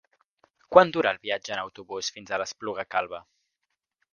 [0.75, 3.21] Quant dura el viatge en autobús fins a l'Espluga Calba?